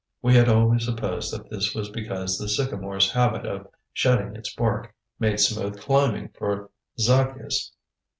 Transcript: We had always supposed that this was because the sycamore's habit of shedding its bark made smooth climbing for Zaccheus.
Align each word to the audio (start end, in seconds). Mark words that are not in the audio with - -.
We 0.19 0.33
had 0.33 0.49
always 0.49 0.83
supposed 0.85 1.31
that 1.31 1.51
this 1.51 1.75
was 1.75 1.91
because 1.91 2.35
the 2.39 2.49
sycamore's 2.49 3.11
habit 3.11 3.45
of 3.45 3.67
shedding 3.93 4.35
its 4.35 4.51
bark 4.51 4.95
made 5.19 5.39
smooth 5.39 5.79
climbing 5.79 6.29
for 6.29 6.71
Zaccheus. 6.99 7.69